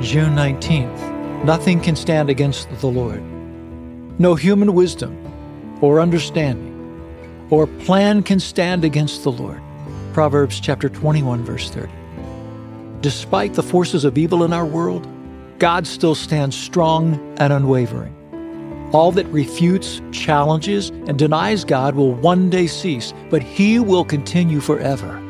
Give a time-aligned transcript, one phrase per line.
[0.00, 3.20] June 19th, nothing can stand against the Lord.
[4.20, 5.16] No human wisdom
[5.80, 6.68] or understanding
[7.50, 9.60] or plan can stand against the Lord.
[10.12, 11.92] Proverbs chapter 21 verse 30.
[13.00, 15.04] Despite the forces of evil in our world,
[15.58, 18.14] God still stands strong and unwavering.
[18.92, 24.60] All that refutes, challenges, and denies God will one day cease, but He will continue
[24.60, 25.20] forever.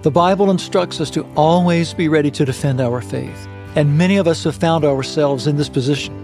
[0.00, 4.26] The Bible instructs us to always be ready to defend our faith, and many of
[4.26, 6.14] us have found ourselves in this position.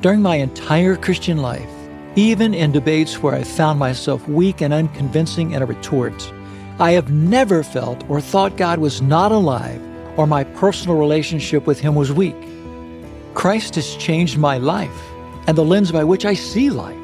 [0.00, 1.70] During my entire Christian life,
[2.16, 6.32] even in debates where I found myself weak and unconvincing in a retort,
[6.80, 9.80] I have never felt or thought God was not alive
[10.16, 12.36] or my personal relationship with Him was weak.
[13.34, 15.00] Christ has changed my life
[15.46, 16.96] and the lens by which I see life.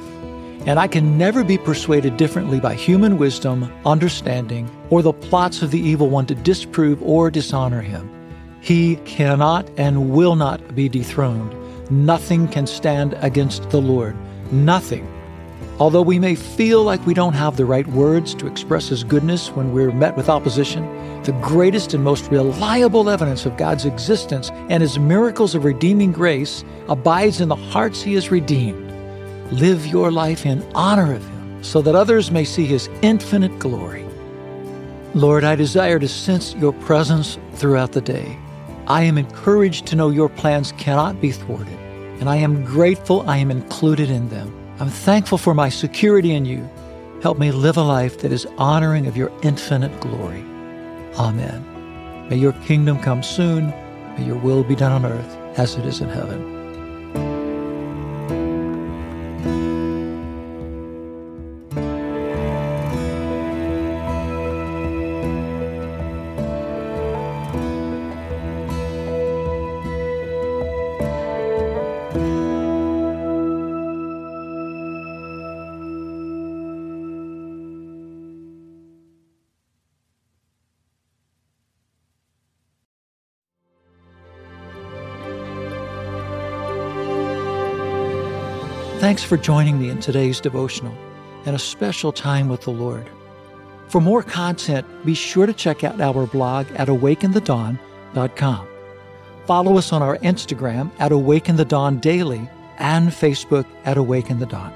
[0.67, 5.71] And I can never be persuaded differently by human wisdom, understanding, or the plots of
[5.71, 8.11] the evil one to disprove or dishonor him.
[8.65, 11.55] He cannot and will not be dethroned.
[11.91, 14.17] Nothing can stand against the Lord.
[14.51, 15.07] Nothing.
[15.79, 19.49] Although we may feel like we don't have the right words to express His goodness
[19.51, 20.83] when we're met with opposition,
[21.25, 26.65] the greatest and most reliable evidence of God's existence and His miracles of redeeming grace
[26.89, 28.91] abides in the hearts He has redeemed.
[29.53, 34.07] Live your life in honor of Him so that others may see His infinite glory.
[35.13, 38.39] Lord, I desire to sense your presence throughout the day.
[38.87, 41.79] I am encouraged to know your plans cannot be thwarted,
[42.21, 44.55] and I am grateful I am included in them.
[44.79, 46.69] I'm thankful for my security in you.
[47.23, 50.45] Help me live a life that is honoring of your infinite glory.
[51.17, 52.29] Amen.
[52.29, 53.69] May your kingdom come soon.
[54.19, 56.54] May your will be done on earth as it is in heaven.
[89.05, 90.97] Thanks for joining me in today's devotional
[91.45, 93.07] and a special time with the Lord.
[93.89, 98.69] For more content, be sure to check out our blog at awakeinthedawn.com.
[99.45, 102.49] Follow us on our Instagram at Awake in the Dawn Daily
[102.79, 104.73] and Facebook at Awake in the Dawn.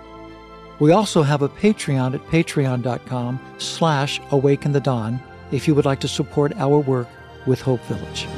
[0.78, 5.22] We also have a Patreon at patreon.com slash awake in the dawn
[5.52, 7.08] if you would like to support our work
[7.46, 8.28] with Hope Village.